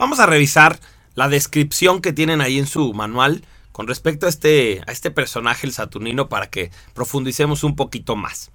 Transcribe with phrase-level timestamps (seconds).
[0.00, 0.80] Vamos a revisar
[1.14, 5.66] la descripción que tienen ahí en su manual con respecto a este, a este personaje,
[5.66, 8.50] el Saturnino, para que profundicemos un poquito más.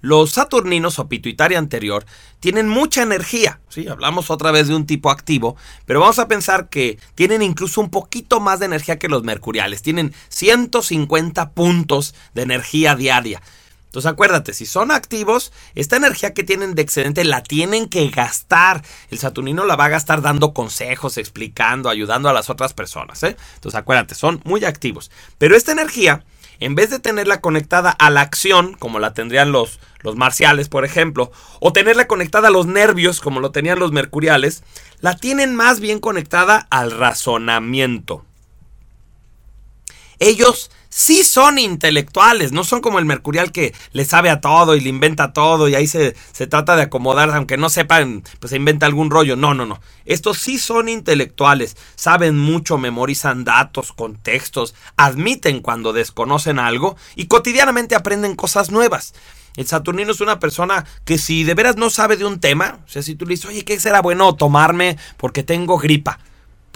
[0.00, 2.06] Los saturninos o pituitaria anterior
[2.38, 3.88] tienen mucha energía, ¿sí?
[3.88, 7.90] hablamos otra vez de un tipo activo, pero vamos a pensar que tienen incluso un
[7.90, 13.42] poquito más de energía que los mercuriales, tienen 150 puntos de energía diaria.
[13.86, 18.82] Entonces acuérdate, si son activos, esta energía que tienen de excedente la tienen que gastar.
[19.10, 23.22] El Saturnino la va a gastar dando consejos, explicando, ayudando a las otras personas.
[23.22, 23.36] ¿eh?
[23.54, 25.10] Entonces acuérdate, son muy activos.
[25.38, 26.24] Pero esta energía
[26.60, 30.84] en vez de tenerla conectada a la acción, como la tendrían los, los marciales, por
[30.84, 31.30] ejemplo,
[31.60, 34.62] o tenerla conectada a los nervios, como lo tenían los mercuriales,
[35.00, 38.24] la tienen más bien conectada al razonamiento.
[40.18, 44.80] Ellos sí son intelectuales, no son como el mercurial que le sabe a todo y
[44.80, 48.56] le inventa todo y ahí se, se, trata de acomodar, aunque no sepan, pues se
[48.56, 49.36] inventa algún rollo.
[49.36, 49.80] No, no, no.
[50.06, 57.94] Estos sí son intelectuales, saben mucho, memorizan datos, contextos, admiten cuando desconocen algo y cotidianamente
[57.94, 59.12] aprenden cosas nuevas.
[59.56, 62.88] El Saturnino es una persona que si de veras no sabe de un tema, o
[62.88, 66.18] sea, si tú le dices, oye, ¿qué será bueno tomarme porque tengo gripa?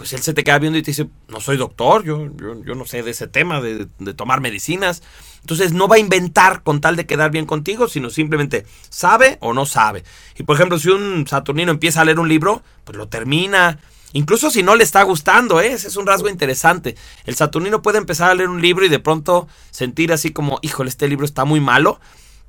[0.01, 2.85] Pues él se te queda viendo y te dice, no soy doctor, yo, yo, no
[2.87, 5.03] sé de ese tema, de, de, tomar medicinas.
[5.41, 9.53] Entonces no va a inventar con tal de quedar bien contigo, sino simplemente sabe o
[9.53, 10.03] no sabe.
[10.39, 13.77] Y por ejemplo, si un saturnino empieza a leer un libro, pues lo termina.
[14.13, 15.71] Incluso si no le está gustando, ¿eh?
[15.71, 16.95] ese es un rasgo interesante.
[17.25, 20.89] El saturnino puede empezar a leer un libro y de pronto sentir así como, híjole,
[20.89, 21.99] este libro está muy malo.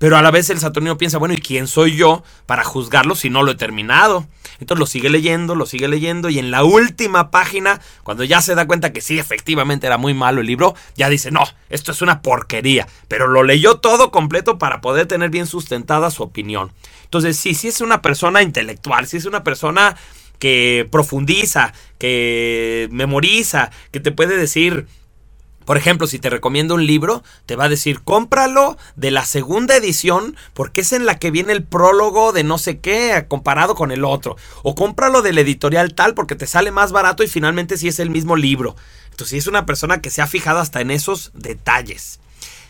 [0.03, 3.31] Pero a la vez el Saturnino piensa, bueno, ¿y quién soy yo para juzgarlo si
[3.31, 4.27] no lo he terminado?
[4.59, 8.57] Entonces lo sigue leyendo, lo sigue leyendo y en la última página, cuando ya se
[8.57, 12.03] da cuenta que sí, efectivamente era muy malo el libro, ya dice, no, esto es
[12.03, 12.89] una porquería.
[13.07, 16.73] Pero lo leyó todo completo para poder tener bien sustentada su opinión.
[17.05, 19.97] Entonces sí, sí es una persona intelectual, sí es una persona
[20.41, 24.89] que profundiza, que memoriza, que te puede decir
[25.65, 29.77] por ejemplo, si te recomiendo un libro, te va a decir, cómpralo de la segunda
[29.77, 33.93] edición porque es en la que viene el prólogo de no sé qué comparado con
[33.93, 34.37] el otro.
[34.63, 37.99] O cómpralo del editorial tal porque te sale más barato y finalmente si sí es
[37.99, 38.77] el mismo libro.
[39.11, 42.19] Entonces, es una persona que se ha fijado hasta en esos detalles.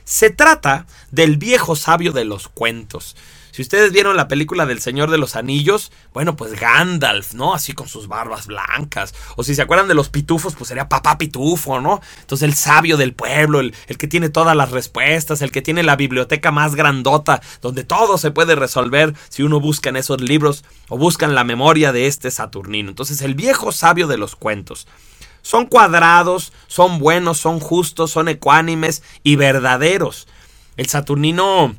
[0.05, 3.17] Se trata del viejo sabio de los cuentos.
[3.53, 7.53] Si ustedes vieron la película del Señor de los Anillos, bueno, pues Gandalf, ¿no?
[7.53, 9.15] Así con sus barbas blancas.
[9.37, 12.01] O si se acuerdan de los pitufos, pues sería papá pitufo, ¿no?
[12.21, 15.83] Entonces el sabio del pueblo, el, el que tiene todas las respuestas, el que tiene
[15.83, 20.65] la biblioteca más grandota, donde todo se puede resolver si uno busca en esos libros
[20.89, 22.89] o buscan la memoria de este Saturnino.
[22.89, 24.89] Entonces el viejo sabio de los cuentos.
[25.43, 30.27] Son cuadrados, son buenos, son justos, son ecuánimes y verdaderos.
[30.79, 31.75] El Saturnino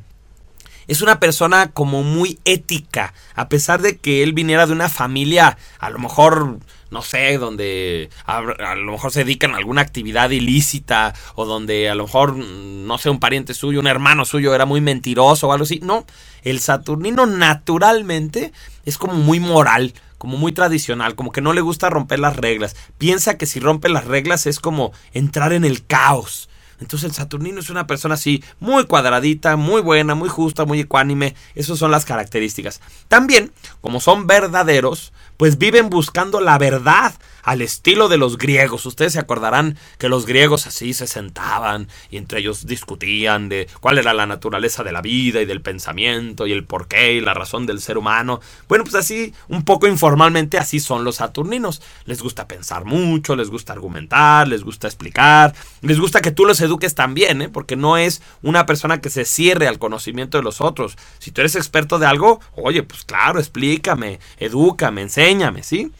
[0.88, 5.56] es una persona como muy ética, a pesar de que él viniera de una familia,
[5.78, 6.58] a lo mejor,
[6.90, 11.94] no sé, donde a, lo mejor se dedican a alguna actividad ilícita, o donde a
[11.94, 15.64] lo mejor, no sé, un pariente suyo, un hermano suyo era muy mentiroso o algo
[15.64, 15.80] así.
[15.82, 16.06] No,
[16.42, 18.52] el Saturnino naturalmente
[18.84, 22.76] es como muy moral, como muy tradicional, como que no le gusta romper las reglas.
[22.98, 26.48] Piensa que si rompe las reglas es como entrar en el caos.
[26.84, 31.34] Entonces el Saturnino es una persona así, muy cuadradita, muy buena, muy justa, muy ecuánime.
[31.54, 32.82] Esas son las características.
[33.08, 38.86] También, como son verdaderos, pues viven buscando la verdad al estilo de los griegos.
[38.86, 43.98] Ustedes se acordarán que los griegos así se sentaban y entre ellos discutían de cuál
[43.98, 47.66] era la naturaleza de la vida y del pensamiento y el porqué y la razón
[47.66, 48.40] del ser humano.
[48.68, 51.82] Bueno, pues así, un poco informalmente, así son los saturninos.
[52.04, 56.60] Les gusta pensar mucho, les gusta argumentar, les gusta explicar, les gusta que tú los
[56.60, 57.48] eduques también, ¿eh?
[57.48, 60.96] porque no es una persona que se cierre al conocimiento de los otros.
[61.18, 65.92] Si tú eres experto de algo, oye, pues claro, explícame, edúcame, enséñame, ¿sí?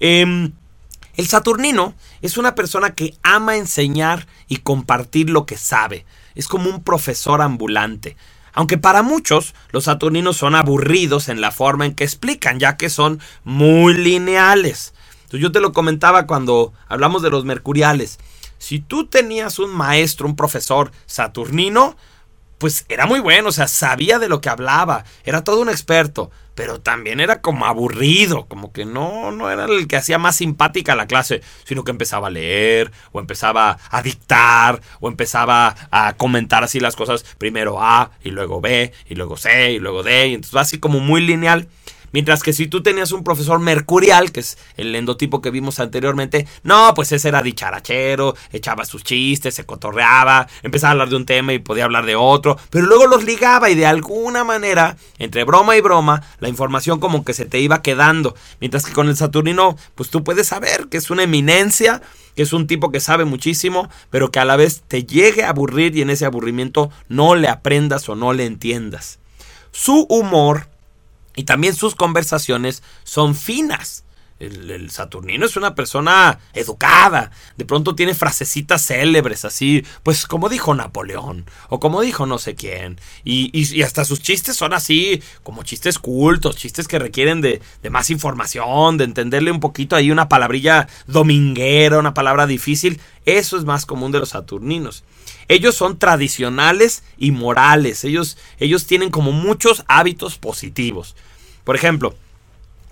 [0.00, 0.50] Eh,
[1.14, 6.06] el Saturnino es una persona que ama enseñar y compartir lo que sabe.
[6.34, 8.16] Es como un profesor ambulante.
[8.54, 12.90] Aunque para muchos los Saturninos son aburridos en la forma en que explican, ya que
[12.90, 14.94] son muy lineales.
[15.30, 18.18] yo te lo comentaba cuando hablamos de los mercuriales.
[18.62, 21.96] Si tú tenías un maestro, un profesor saturnino,
[22.58, 26.30] pues era muy bueno, o sea, sabía de lo que hablaba, era todo un experto,
[26.54, 30.94] pero también era como aburrido, como que no, no era el que hacía más simpática
[30.94, 36.62] la clase, sino que empezaba a leer, o empezaba a dictar, o empezaba a comentar
[36.62, 40.34] así las cosas, primero A, y luego B, y luego C, y luego D, y
[40.34, 41.66] entonces así como muy lineal.
[42.12, 46.46] Mientras que si tú tenías un profesor mercurial, que es el endotipo que vimos anteriormente,
[46.62, 51.26] no, pues ese era dicharachero, echaba sus chistes, se cotorreaba, empezaba a hablar de un
[51.26, 55.44] tema y podía hablar de otro, pero luego los ligaba y de alguna manera, entre
[55.44, 58.34] broma y broma, la información como que se te iba quedando.
[58.60, 62.02] Mientras que con el Saturnino, pues tú puedes saber que es una eminencia,
[62.34, 65.50] que es un tipo que sabe muchísimo, pero que a la vez te llegue a
[65.50, 69.18] aburrir y en ese aburrimiento no le aprendas o no le entiendas.
[69.70, 70.68] Su humor
[71.36, 74.04] y también sus conversaciones son finas.
[74.42, 77.30] El, Saturnino es una persona educada.
[77.56, 82.54] De pronto tiene frasecitas célebres, así, pues como dijo Napoleón, o como dijo no sé
[82.56, 82.98] quién.
[83.24, 88.10] Y, hasta sus chistes son así, como chistes cultos, chistes que requieren de, de, más
[88.10, 93.00] información, de entenderle un poquito ahí una palabrilla dominguera, una palabra difícil.
[93.24, 95.04] Eso es más común de los Saturninos.
[95.46, 98.04] Ellos son tradicionales y morales.
[98.04, 101.14] Ellos, ellos tienen como muchos hábitos positivos.
[101.64, 102.14] Por ejemplo,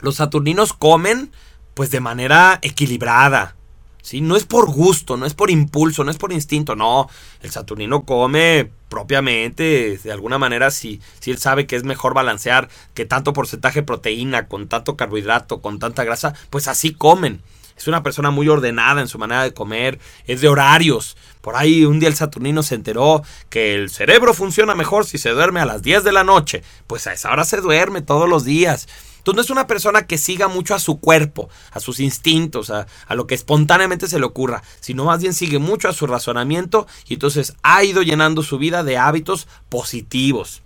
[0.01, 1.31] los saturninos comen
[1.75, 3.57] pues de manera equilibrada.
[4.03, 4.21] ¿sí?
[4.21, 7.09] No es por gusto, no es por impulso, no es por instinto, no.
[7.43, 12.69] El saturnino come propiamente, de alguna manera, si, si él sabe que es mejor balancear
[12.95, 17.43] que tanto porcentaje de proteína, con tanto carbohidrato, con tanta grasa, pues así comen.
[17.81, 21.17] Es una persona muy ordenada en su manera de comer, es de horarios.
[21.41, 25.31] Por ahí un día el Saturnino se enteró que el cerebro funciona mejor si se
[25.31, 26.63] duerme a las 10 de la noche.
[26.87, 28.87] Pues a esa hora se duerme todos los días.
[29.17, 32.87] Entonces no es una persona que siga mucho a su cuerpo, a sus instintos, a,
[33.07, 36.87] a, lo que espontáneamente se le ocurra, sino más bien sigue mucho a su razonamiento
[37.07, 40.61] y entonces ha ido llenando su vida de hábitos positivos.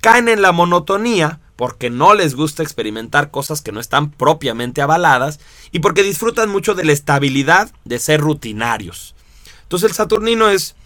[0.00, 5.40] Caen en la monotonía porque no les gusta experimentar cosas que no están propiamente avaladas
[5.72, 9.16] y porque disfrutan mucho de la estabilidad de ser rutinarios.
[9.64, 10.76] Entonces el Saturnino es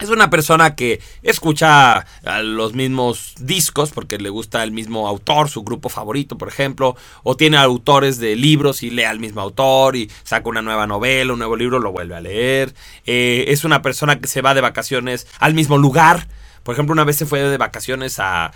[0.00, 2.04] es una persona que escucha
[2.42, 7.36] los mismos discos porque le gusta el mismo autor, su grupo favorito, por ejemplo, o
[7.36, 11.38] tiene autores de libros y lee al mismo autor y saca una nueva novela, un
[11.38, 12.74] nuevo libro, lo vuelve a leer.
[13.06, 16.26] Eh, es una persona que se va de vacaciones al mismo lugar
[16.62, 18.52] por ejemplo, una vez se fue de vacaciones a,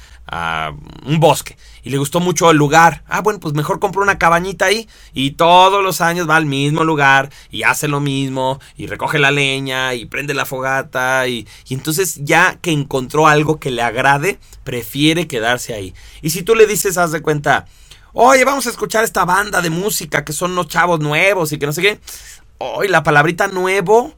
[1.05, 3.05] un bosque y le gustó mucho el lugar.
[3.07, 6.83] Ah, bueno, pues mejor compró una cabañita ahí y todos los años va al mismo
[6.83, 12.19] lugar y hace lo mismo y recoge la leña y prende la fogata y, entonces
[12.25, 15.95] ya que encontró algo que le agrade, prefiere quedarse ahí.
[16.23, 17.67] Y si tú le dices, haz de cuenta,
[18.13, 21.67] oye, vamos a escuchar esta banda de música que son unos chavos nuevos y que
[21.67, 22.01] no sé qué.
[22.59, 24.15] Hoy la palabrita nuevo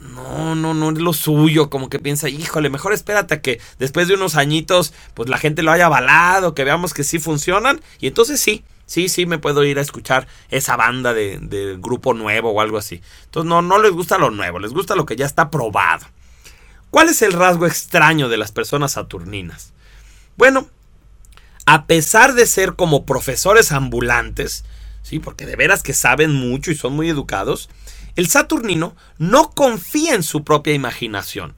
[0.00, 4.08] no, no, no es lo suyo, como que piensa, híjole, mejor espérate a que después
[4.08, 8.06] de unos añitos, pues la gente lo haya avalado, que veamos que sí funcionan, y
[8.06, 12.60] entonces sí, sí, sí me puedo ir a escuchar esa banda de, grupo nuevo o
[12.60, 13.02] algo así.
[13.24, 16.06] Entonces no, no les gusta lo nuevo, les gusta lo que ya está probado.
[16.90, 19.72] ¿Cuál es el rasgo extraño de las personas saturninas?
[20.36, 20.68] Bueno,
[21.66, 24.64] a pesar de ser como profesores ambulantes,
[25.02, 27.68] sí, porque de veras que saben mucho y son muy educados,
[28.16, 31.54] el Saturnino no confía en su propia imaginación.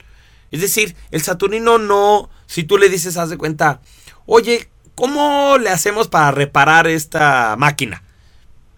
[0.50, 3.80] Es decir, el Saturnino no, si tú le dices, haz de cuenta,
[4.26, 8.02] oye, ¿cómo le hacemos para reparar esta máquina?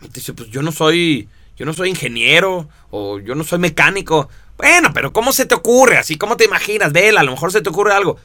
[0.01, 3.59] Y te dice, pues yo no soy, yo no soy ingeniero o yo no soy
[3.59, 4.29] mecánico.
[4.57, 5.99] Bueno, pero ¿cómo se te ocurre?
[5.99, 6.93] Así, ¿cómo te imaginas?
[6.93, 8.19] Vela, a lo mejor se te ocurre algo.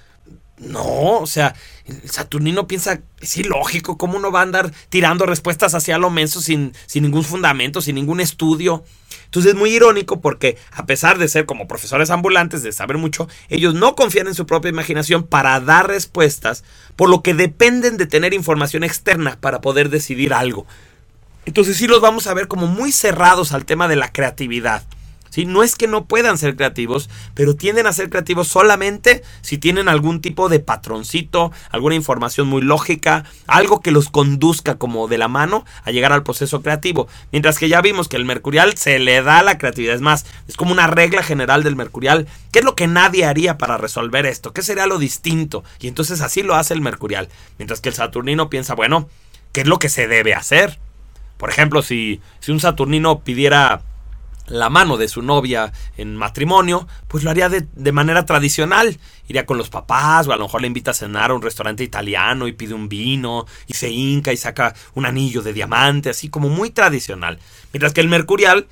[0.60, 1.56] No, o sea,
[2.04, 6.74] Saturnino piensa, es ilógico, ¿cómo uno va a andar tirando respuestas hacia lo menso sin,
[6.86, 8.84] sin ningún fundamento, sin ningún estudio?
[9.26, 13.30] Entonces es muy irónico porque a pesar de ser como profesores ambulantes, de saber mucho,
[13.48, 16.64] ellos no confían en su propia imaginación para dar respuestas,
[16.96, 20.66] por lo que dependen de tener información externa para poder decidir algo.
[21.46, 24.84] Entonces sí los vamos a ver como muy cerrados al tema de la creatividad.
[25.38, 29.88] No es que no puedan ser creativos, pero tienden a ser creativos solamente si tienen
[29.88, 35.28] algún tipo de patroncito, alguna información muy lógica, algo que los conduzca como de la
[35.28, 37.08] mano a llegar al proceso creativo.
[37.32, 40.56] Mientras que ya vimos que el mercurial se le da la creatividad, es más, es
[40.56, 42.28] como una regla general del mercurial.
[42.52, 44.54] ¿Qué es lo que nadie haría para resolver esto?
[44.54, 45.64] ¿Qué sería lo distinto?
[45.80, 47.30] Y entonces así lo hace el mercurial.
[47.58, 49.08] Mientras que el saturnino piensa, bueno,
[49.52, 50.80] ¿qué es lo que se debe hacer?
[51.38, 53.82] Por ejemplo, si, si un saturnino pidiera
[54.50, 58.98] la mano de su novia en matrimonio, pues lo haría de, manera tradicional.
[59.28, 61.84] Iría con los papás o a lo mejor le invita a cenar a un restaurante
[61.84, 66.30] italiano y pide un vino y se hinca y saca un anillo de diamante, así
[66.30, 67.40] como muy tradicional.
[67.72, 68.68] Mientras que el mercurial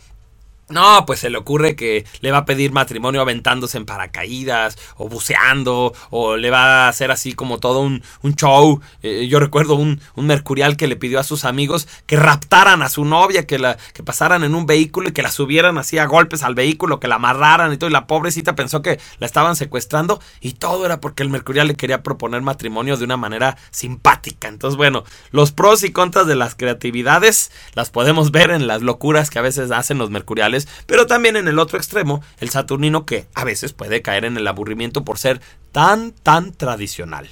[0.69, 5.07] No, pues se le ocurre que le va a pedir matrimonio aventándose en paracaídas, o
[5.07, 8.81] buceando, o le va a hacer así como todo un, un show.
[9.01, 12.89] Eh, yo recuerdo un, un, mercurial que le pidió a sus amigos que raptaran a
[12.89, 16.05] su novia, que la que pasaran en un vehículo y que la subieran así a
[16.05, 17.89] golpes al vehículo, que la amarraran y todo.
[17.89, 21.75] Y la pobrecita pensó que la estaban secuestrando y todo era porque el mercurial le
[21.75, 24.49] quería proponer matrimonio de una manera simpática.
[24.49, 29.29] Entonces, bueno, los pros y contras de las creatividades las podemos ver en las locuras
[29.29, 33.27] que a veces hacen los mercuriales pero también en el otro extremo, el saturnino que
[33.35, 37.29] a veces puede caer en el aburrimiento por ser tan, tan tradicional.